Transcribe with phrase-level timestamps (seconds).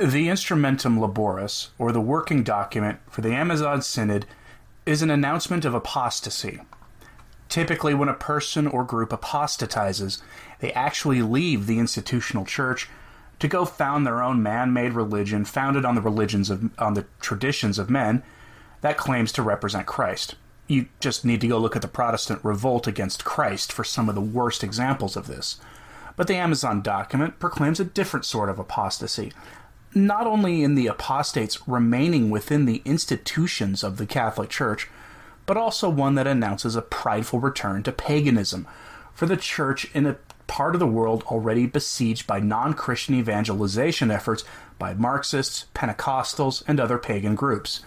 [0.00, 4.24] The Instrumentum Laboris, or the working document for the Amazon Synod,
[4.86, 6.58] is an announcement of apostasy.
[7.50, 10.22] Typically, when a person or group apostatizes,
[10.60, 12.88] they actually leave the institutional church
[13.40, 17.78] to go found their own man-made religion founded on the religions of on the traditions
[17.78, 18.22] of men
[18.80, 20.34] that claims to represent Christ.
[20.66, 24.14] You just need to go look at the Protestant revolt against Christ for some of
[24.14, 25.60] the worst examples of this.
[26.16, 29.32] But the Amazon document proclaims a different sort of apostasy,
[29.94, 34.88] not only in the apostates remaining within the institutions of the Catholic Church,
[35.46, 38.66] but also one that announces a prideful return to paganism
[39.12, 40.16] for the church in a
[40.46, 44.44] part of the world already besieged by non Christian evangelization efforts
[44.78, 47.80] by Marxists, Pentecostals, and other pagan groups.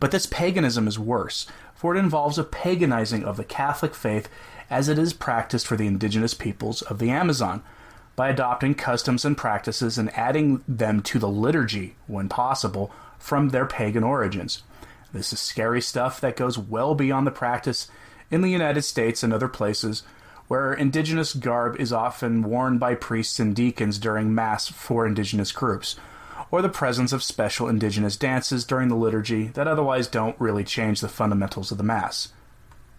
[0.00, 4.28] But this paganism is worse, for it involves a paganizing of the Catholic faith
[4.70, 7.62] as it is practiced for the indigenous peoples of the Amazon,
[8.18, 13.64] by adopting customs and practices and adding them to the liturgy, when possible, from their
[13.64, 14.64] pagan origins.
[15.12, 17.86] This is scary stuff that goes well beyond the practice
[18.28, 20.02] in the United States and other places
[20.48, 25.94] where indigenous garb is often worn by priests and deacons during Mass for indigenous groups,
[26.50, 31.00] or the presence of special indigenous dances during the liturgy that otherwise don't really change
[31.00, 32.32] the fundamentals of the Mass.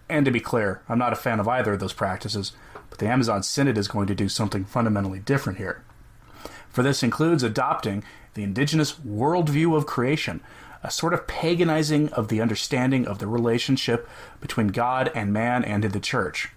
[0.08, 2.52] And to be clear, I'm not a fan of either of those practices,
[2.90, 5.82] but the Amazon Synod is going to do something fundamentally different here.
[6.68, 10.40] For this includes adopting the indigenous worldview of creation,
[10.82, 14.08] a sort of paganizing of the understanding of the relationship
[14.40, 16.50] between God and man and in the church.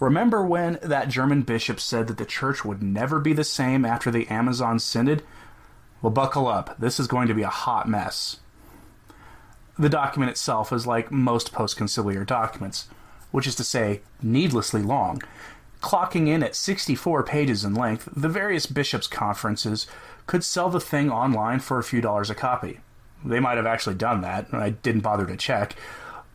[0.00, 4.10] Remember when that German bishop said that the church would never be the same after
[4.10, 5.22] the Amazon Synod?
[6.00, 6.78] Well, buckle up.
[6.78, 8.38] This is going to be a hot mess.
[9.78, 12.88] The document itself is like most post conciliar documents,
[13.30, 15.22] which is to say, needlessly long.
[15.82, 19.86] Clocking in at 64 pages in length, the various bishops' conferences
[20.26, 22.80] could sell the thing online for a few dollars a copy.
[23.24, 25.74] They might have actually done that, I didn't bother to check,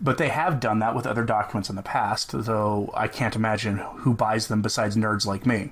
[0.02, 3.78] but they have done that with other documents in the past, though I can't imagine
[3.78, 5.72] who buys them besides nerds like me.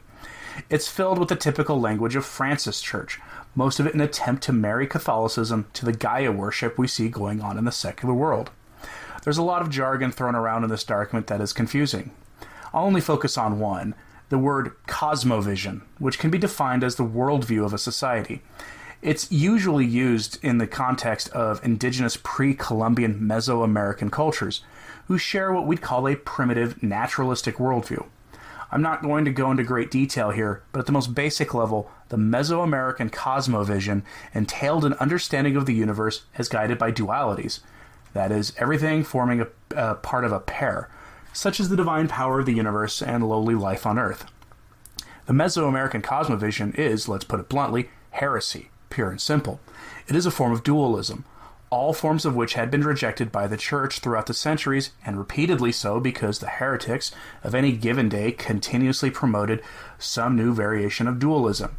[0.70, 3.20] It's filled with the typical language of Francis Church,
[3.56, 7.42] most of it an attempt to marry Catholicism to the Gaia worship we see going
[7.42, 8.52] on in the secular world.
[9.24, 12.12] There's a lot of jargon thrown around in this document that is confusing.
[12.76, 13.96] I'll only focus on one
[14.28, 18.42] the word cosmovision, which can be defined as the worldview of a society.
[19.02, 24.62] It's usually used in the context of indigenous pre Columbian Mesoamerican cultures,
[25.08, 28.08] who share what we'd call a primitive naturalistic worldview.
[28.72, 31.90] I'm not going to go into great detail here, but at the most basic level,
[32.10, 34.02] the Mesoamerican cosmovision
[34.34, 37.60] entailed an understanding of the universe as guided by dualities.
[38.14, 40.90] That is, everything forming a, a part of a pair,
[41.36, 44.26] such as the divine power of the universe and lowly life on Earth.
[45.26, 49.60] The Mesoamerican cosmovision is, let's put it bluntly, heresy pure and simple.
[50.08, 51.26] It is a form of dualism,
[51.70, 55.74] all forms of which had been rejected by the church throughout the centuries, and repeatedly
[55.74, 57.12] so because the heretics
[57.44, 59.62] of any given day continuously promoted
[60.00, 61.76] some new variation of dualism.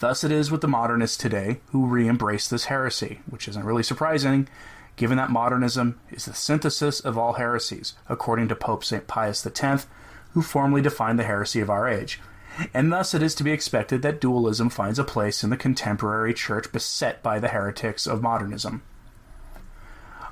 [0.00, 3.84] Thus it is with the modernists today who re embrace this heresy, which isn't really
[3.84, 4.48] surprising,
[4.98, 9.06] given that modernism is the synthesis of all heresies, according to Pope St.
[9.06, 9.86] Pius X,
[10.32, 12.20] who formally defined the heresy of our age
[12.74, 16.34] and thus it is to be expected that dualism finds a place in the contemporary
[16.34, 18.82] church beset by the heretics of modernism.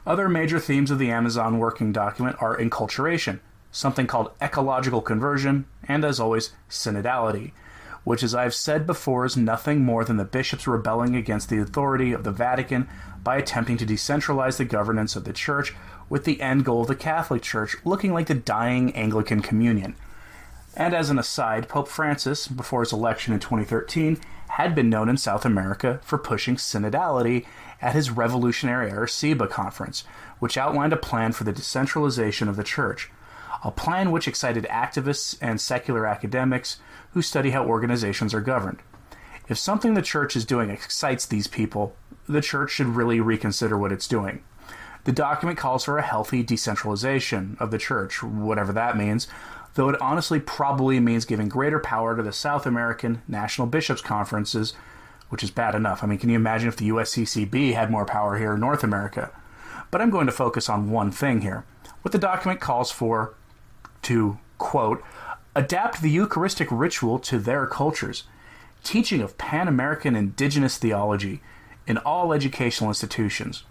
[0.07, 3.41] Other major themes of the Amazon working document are enculturation,
[3.71, 7.53] something called ecological conversion, and as always, synodality,
[8.07, 12.13] which, as I've said before, is nothing more than the bishops rebelling against the authority
[12.13, 12.89] of the Vatican
[13.23, 15.75] by attempting to decentralize the governance of the Church
[16.09, 19.97] with the end goal of the Catholic Church looking like the dying Anglican Communion
[20.77, 24.19] and as an aside, Pope Francis, before his election in 2013,
[24.49, 27.47] had been known in South America for pushing synodality
[27.81, 29.09] at his Revolutionary Era
[29.49, 30.05] conference,
[30.39, 33.11] which outlined a plan for the decentralization of the church.
[33.65, 36.79] A plan which excited activists and secular academics
[37.13, 38.79] who study how organizations are governed.
[39.49, 41.95] If something the church is doing excites these people,
[42.29, 44.43] the church should really reconsider what it's doing.
[45.05, 49.29] The document calls for a healthy decentralization of the church, whatever that means,
[49.75, 54.75] though it honestly probably means giving greater power to the South American National Bishops' Conferences,
[55.29, 56.03] which is bad enough.
[56.03, 59.31] I mean, can you imagine if the USCCB had more power here in North America?
[59.93, 61.65] But I'm going to focus on one thing here.
[62.03, 63.35] What the document calls for
[64.07, 65.03] to, quote,
[65.57, 68.23] adapt the Eucharistic ritual to their cultures,
[68.85, 71.43] teaching of Pan American indigenous theology
[71.89, 73.65] in all educational institutions.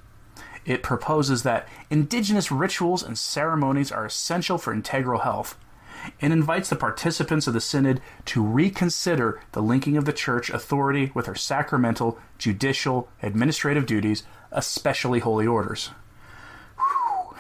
[0.66, 5.58] It proposes that indigenous rituals and ceremonies are essential for integral health
[6.20, 11.12] and invites the participants of the synod to reconsider the linking of the church authority
[11.14, 15.92] with her sacramental, judicial, administrative duties, especially holy orders.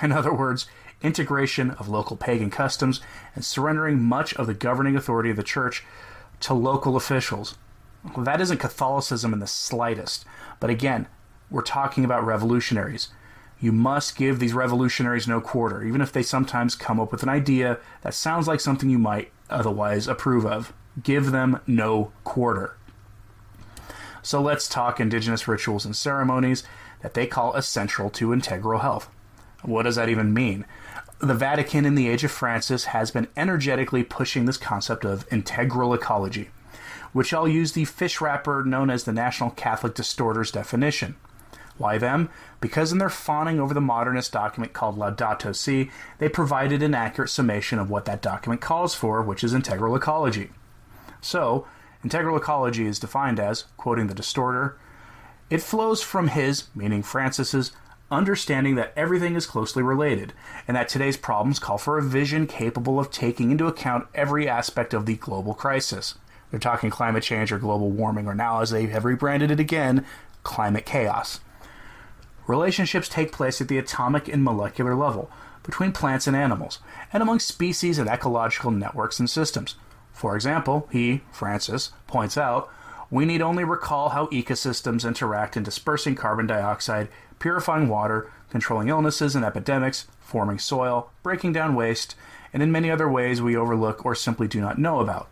[0.01, 0.67] In other words,
[1.01, 3.01] integration of local pagan customs
[3.35, 5.83] and surrendering much of the governing authority of the church
[6.41, 7.57] to local officials.
[8.15, 10.25] Well, that isn't Catholicism in the slightest,
[10.59, 11.07] but again,
[11.49, 13.09] we're talking about revolutionaries.
[13.59, 17.29] You must give these revolutionaries no quarter, even if they sometimes come up with an
[17.29, 20.73] idea that sounds like something you might otherwise approve of.
[21.01, 22.77] Give them no quarter.
[24.21, 26.63] So let's talk indigenous rituals and ceremonies
[27.01, 29.09] that they call essential to integral health.
[29.61, 30.65] What does that even mean?
[31.19, 35.93] The Vatican in the age of Francis has been energetically pushing this concept of integral
[35.93, 36.49] ecology,
[37.13, 41.15] which I'll use the fish wrapper known as the National Catholic Distorters definition.
[41.77, 42.29] Why them?
[42.59, 45.89] Because in their fawning over the modernist document called Laudato Si,
[46.19, 50.49] they provided an accurate summation of what that document calls for, which is integral ecology.
[51.21, 51.65] So,
[52.03, 54.77] integral ecology is defined as, quoting the distorter,
[55.49, 57.71] it flows from his, meaning Francis's,
[58.11, 60.33] understanding that everything is closely related,
[60.67, 64.93] and that today's problems call for a vision capable of taking into account every aspect
[64.93, 66.15] of the global crisis.
[66.51, 70.05] They're talking climate change or global warming, or now, as they have rebranded it again,
[70.43, 71.39] climate chaos.
[72.47, 75.31] Relationships take place at the atomic and molecular level
[75.63, 76.77] between plants and animals,
[77.11, 79.75] and among species and ecological networks and systems.
[80.13, 82.69] For example, he, Francis, points out
[83.15, 87.07] we need only recall how ecosystems interact in dispersing carbon dioxide,
[87.39, 92.15] purifying water, controlling illnesses and epidemics, forming soil, breaking down waste,
[92.51, 95.29] and in many other ways we overlook or simply do not know about.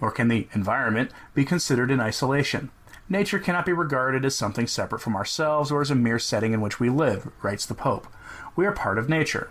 [0.00, 2.70] Nor can the environment be considered in isolation.
[3.08, 6.60] Nature cannot be regarded as something separate from ourselves or as a mere setting in
[6.60, 8.06] which we live, writes the Pope.
[8.54, 9.50] We are part of nature.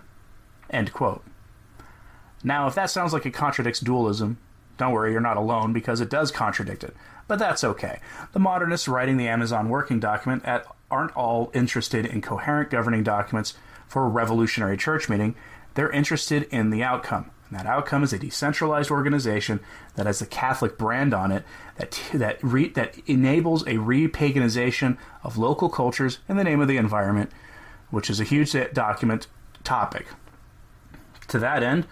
[2.42, 4.38] Now, if that sounds like it contradicts dualism,
[4.78, 6.94] don't worry, you're not alone because it does contradict it.
[7.28, 8.00] But that's okay.
[8.32, 10.44] The modernists writing the Amazon working document
[10.90, 13.54] aren't all interested in coherent governing documents
[13.86, 15.34] for a revolutionary church meeting,
[15.74, 17.30] they're interested in the outcome.
[17.48, 19.58] And that outcome is a decentralized organization
[19.96, 21.44] that has the Catholic brand on it
[21.76, 26.76] that that re, that enables a repaganization of local cultures in the name of the
[26.76, 27.32] environment,
[27.90, 29.26] which is a huge document
[29.64, 30.06] topic.
[31.28, 31.88] To that end,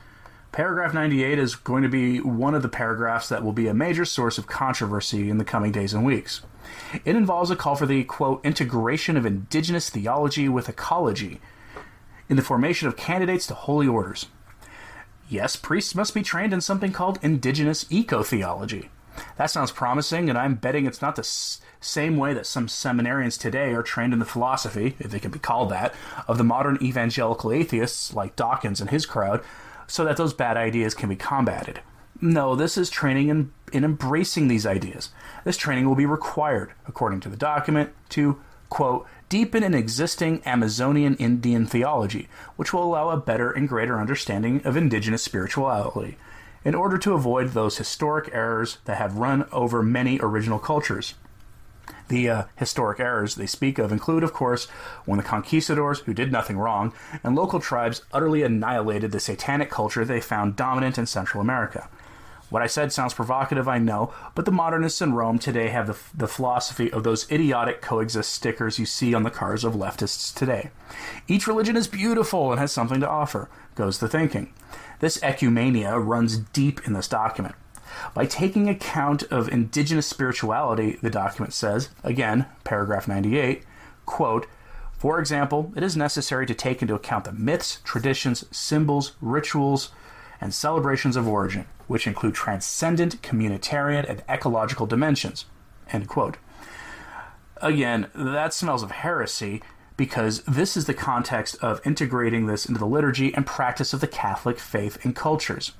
[0.58, 4.05] paragraph 98 is going to be one of the paragraphs that will be a major
[4.05, 6.40] source of controversy in the coming days and weeks.
[7.05, 11.40] It involves a call for the quote integration of indigenous theology with ecology
[12.28, 14.26] in the formation of candidates to holy orders.
[15.28, 18.90] Yes, priests must be trained in something called indigenous eco theology.
[19.37, 23.38] That sounds promising, and I'm betting it's not the s- same way that some seminarians
[23.38, 25.94] today are trained in the philosophy, if they can be called that,
[26.26, 29.40] of the modern evangelical atheists like Dawkins and his crowd,
[29.88, 31.81] so that those bad ideas can be combated.
[32.20, 35.11] No, this is training in, in embracing these ideas.
[35.44, 38.40] This training will be required, according to the document, to,
[38.70, 44.61] quote, deepen an existing Amazonian Indian theology, which will allow a better and greater understanding
[44.64, 46.17] of indigenous spirituality,
[46.64, 51.14] in order to avoid those historic errors that have run over many original cultures.
[52.08, 54.66] The uh, historic errors they speak of include, of course,
[55.05, 60.05] when the conquistadors, who did nothing wrong, and local tribes utterly annihilated the satanic culture
[60.05, 61.88] they found dominant in Central America.
[62.50, 65.98] What I said sounds provocative, I know, but the modernists in Rome today have the,
[66.17, 70.70] the philosophy of those idiotic coexist stickers you see on the cars of leftists today.
[71.27, 74.55] Each religion is beautiful and has something to offer, goes the thinking.
[75.00, 77.55] This ecumenia runs deep in this document.
[78.14, 83.64] By taking account of indigenous spirituality, the document says, again, paragraph 98,
[84.06, 84.46] quote,
[84.98, 89.92] for example, it is necessary to take into account the myths, traditions, symbols, rituals,
[90.40, 95.44] and celebrations of origin, which include transcendent, communitarian, and ecological dimensions.
[95.90, 96.36] End quote.
[97.58, 99.62] Again, that smells of heresy
[99.96, 104.06] because this is the context of integrating this into the liturgy and practice of the
[104.06, 105.72] Catholic faith and cultures.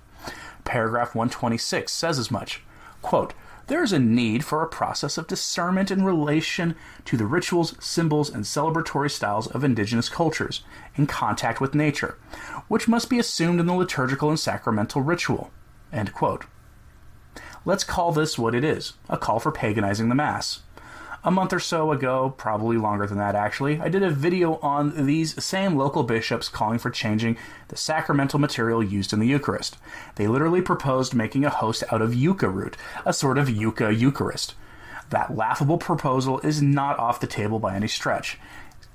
[0.69, 2.63] Paragraph 126 says as much.
[3.01, 3.33] Quote,
[3.69, 8.29] there is a need for a process of discernment in relation to the rituals, symbols,
[8.29, 10.63] and celebratory styles of indigenous cultures
[10.95, 12.19] in contact with nature,
[12.69, 15.51] which must be assumed in the liturgical and sacramental ritual.
[17.65, 20.61] Let's call this what it is a call for paganizing the Mass.
[21.25, 25.07] A month or so ago, probably longer than that actually, I did a video on
[25.07, 27.37] these same local bishops calling for changing
[27.69, 29.79] the sacramental material used in the Eucharist.
[30.15, 34.55] They literally proposed making a host out of yucca root, a sort of yucca Eucharist.
[35.11, 38.39] That laughable proposal is not off the table by any stretch.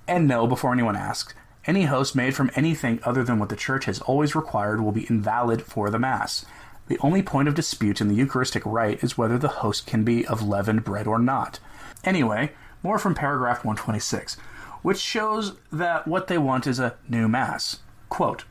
[0.07, 1.33] And no, before anyone asks,
[1.65, 5.07] Any host made from anything other than what the Church has always required will be
[5.09, 6.45] invalid for the Mass.
[6.87, 10.25] The only point of dispute in the Eucharistic rite is whether the host can be
[10.25, 11.59] of leavened bread or not.
[12.03, 14.35] Anyway, more from paragraph 126,
[14.81, 17.79] which shows that what they want is a new Mass.
[18.09, 18.43] Quote,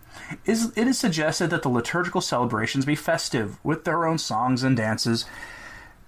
[0.45, 5.25] it is suggested that the liturgical celebrations be festive, with their own songs and dances,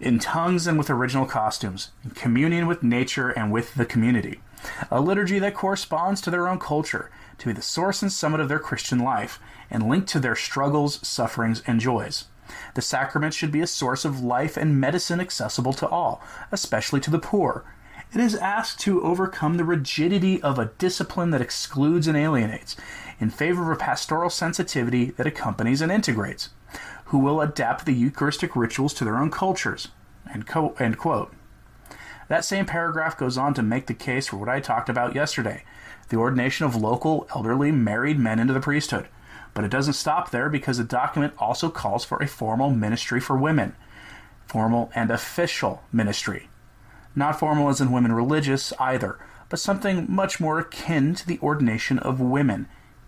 [0.00, 4.40] in tongues and with original costumes, in communion with nature and with the community.
[4.90, 8.48] A liturgy that corresponds to their own culture, to be the source and summit of
[8.48, 9.38] their Christian life,
[9.70, 12.26] and linked to their struggles, sufferings, and joys.
[12.74, 16.22] The sacrament should be a source of life and medicine accessible to all,
[16.52, 17.64] especially to the poor.
[18.12, 22.76] It is asked to overcome the rigidity of a discipline that excludes and alienates,
[23.18, 26.50] in favor of a pastoral sensitivity that accompanies and integrates,
[27.06, 29.88] who will adapt the Eucharistic rituals to their own cultures.
[30.32, 31.34] End, co- end quote.
[32.28, 35.64] That same paragraph goes on to make the case for what I talked about yesterday
[36.10, 39.08] the ordination of local, elderly, married men into the priesthood.
[39.54, 43.36] But it doesn't stop there because the document also calls for a formal ministry for
[43.36, 43.76] women,
[44.46, 46.48] formal and official ministry.
[47.16, 49.18] Not formal as in women religious either,
[49.48, 52.66] but something much more akin to the ordination of women.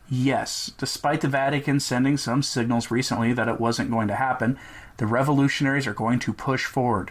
[0.08, 4.56] Yes, despite the Vatican sending some signals recently that it wasn't going to happen,
[4.98, 7.10] the revolutionaries are going to push forward.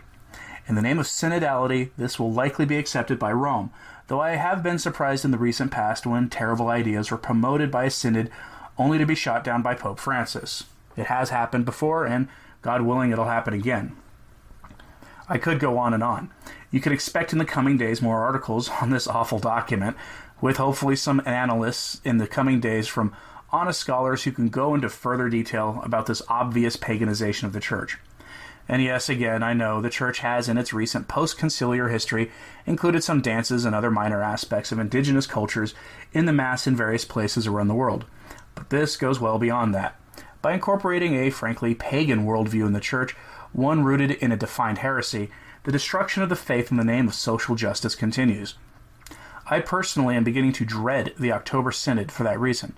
[0.68, 3.72] In the name of synodality, this will likely be accepted by Rome,
[4.08, 7.84] though I have been surprised in the recent past when terrible ideas were promoted by
[7.84, 8.32] a synod
[8.78, 10.66] only to be shot down by Pope Francis.
[10.98, 12.28] It has happened before, and
[12.62, 13.96] God willing, it'll happen again.
[15.28, 16.32] I could go on and on.
[16.72, 19.98] You can expect in the coming days more articles on this awful document,
[20.42, 23.16] with hopefully some analysts in the coming days from
[23.52, 27.98] honest scholars who can go into further detail about this obvious paganization of the church.
[28.68, 32.32] And yes, again, I know the church has in its recent post conciliar history
[32.66, 35.76] included some dances and other minor aspects of indigenous cultures
[36.14, 38.06] in the Mass in various places around the world.
[38.56, 40.00] But this goes well beyond that.
[40.42, 43.16] By incorporating a frankly pagan worldview in the church,
[43.52, 45.30] one rooted in a defined heresy,
[45.64, 48.56] the destruction of the faith in the name of social justice continues.
[49.48, 52.76] I personally am beginning to dread the October Synod for that reason.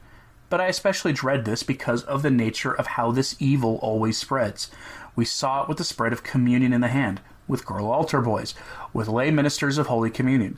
[0.50, 4.72] But I especially dread this because of the nature of how this evil always spreads.
[5.16, 8.54] We saw it with the spread of communion in the hand, with girl altar boys,
[8.94, 10.58] with lay ministers of Holy Communion.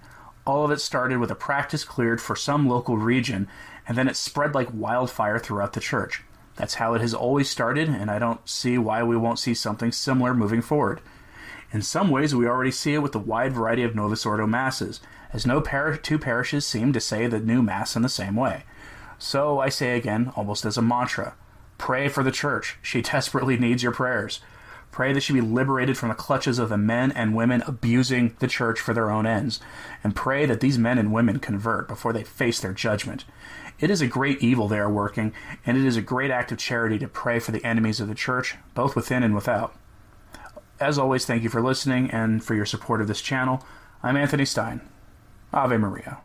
[0.49, 3.47] All of it started with a practice cleared for some local region,
[3.87, 6.23] and then it spread like wildfire throughout the church.
[6.55, 9.91] That's how it has always started, and I don't see why we won't see something
[9.91, 11.01] similar moving forward.
[11.71, 15.01] In some ways, we already see it with the wide variety of Novus Ordo Masses,
[15.31, 18.63] as no par- two parishes seem to say the new Mass in the same way.
[19.19, 21.35] So I say again, almost as a mantra
[21.77, 22.79] pray for the church.
[22.81, 24.39] She desperately needs your prayers.
[24.91, 28.47] Pray that she be liberated from the clutches of the men and women abusing the
[28.47, 29.59] church for their own ends.
[30.03, 33.25] And pray that these men and women convert before they face their judgment.
[33.79, 35.33] It is a great evil they are working,
[35.65, 38.15] and it is a great act of charity to pray for the enemies of the
[38.15, 39.73] church, both within and without.
[40.79, 43.65] As always, thank you for listening and for your support of this channel.
[44.01, 44.81] I'm Anthony Stine.
[45.53, 46.19] Ave Maria.